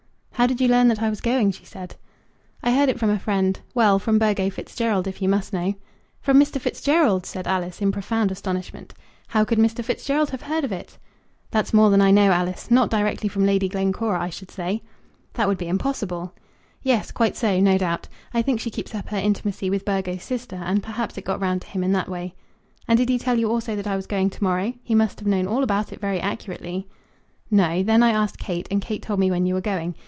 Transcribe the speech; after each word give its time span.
"How 0.33 0.47
did 0.47 0.59
you 0.59 0.67
learn 0.69 0.87
that 0.87 1.03
I 1.03 1.09
was 1.11 1.21
going?" 1.21 1.51
she 1.51 1.65
said. 1.65 1.93
"I 2.63 2.71
heard 2.73 2.89
it 2.89 2.97
from 2.97 3.11
a 3.11 3.19
friend 3.19 3.55
of 3.57 3.61
mine. 3.63 3.71
Well; 3.75 3.99
from 3.99 4.17
Burgo 4.17 4.49
Fitzgerald, 4.49 5.05
if 5.05 5.21
you 5.21 5.29
must 5.29 5.53
know." 5.53 5.75
"From 6.19 6.39
Mr. 6.39 6.59
Fitzgerald?" 6.59 7.27
said 7.27 7.45
Alice, 7.45 7.79
in 7.79 7.91
profound 7.91 8.31
astonishment: 8.31 8.95
"How 9.27 9.45
could 9.45 9.59
Mr. 9.59 9.85
Fitzgerald 9.85 10.31
have 10.31 10.41
heard 10.41 10.63
of 10.63 10.71
it?" 10.71 10.97
"That's 11.51 11.75
more 11.75 11.91
than 11.91 12.01
I 12.01 12.09
know, 12.09 12.31
Alice. 12.31 12.71
Not 12.71 12.89
directly 12.89 13.29
from 13.29 13.45
Lady 13.45 13.69
Glencora, 13.69 14.19
I 14.19 14.31
should 14.31 14.49
say." 14.49 14.81
"That 15.35 15.47
would 15.47 15.59
be 15.59 15.67
impossible." 15.67 16.33
"Yes; 16.81 17.11
quite 17.11 17.35
so, 17.35 17.59
no 17.59 17.77
doubt. 17.77 18.07
I 18.33 18.41
think 18.41 18.59
she 18.59 18.71
keeps 18.71 18.95
up 18.95 19.09
her 19.09 19.17
intimacy 19.17 19.69
with 19.69 19.85
Burgo's 19.85 20.23
sister, 20.23 20.55
and 20.55 20.81
perhaps 20.81 21.19
it 21.19 21.23
got 21.25 21.39
round 21.39 21.61
to 21.61 21.67
him 21.67 21.83
in 21.83 21.91
that 21.91 22.09
way." 22.09 22.33
"And 22.87 22.97
did 22.97 23.09
he 23.09 23.19
tell 23.19 23.37
you 23.37 23.51
also 23.51 23.75
that 23.75 23.85
I 23.85 23.95
was 23.95 24.07
going 24.07 24.31
to 24.31 24.43
morrow? 24.43 24.73
He 24.81 24.95
must 24.95 25.19
have 25.19 25.27
known 25.29 25.45
all 25.45 25.61
about 25.61 25.93
it 25.93 26.01
very 26.01 26.19
accurately." 26.19 26.87
"No; 27.51 27.83
then 27.83 28.01
I 28.01 28.09
asked 28.09 28.39
Kate, 28.39 28.67
and 28.71 28.81
Kate 28.81 29.03
told 29.03 29.19
me 29.19 29.29
when 29.29 29.45
you 29.45 29.53
were 29.53 29.61
going. 29.61 29.93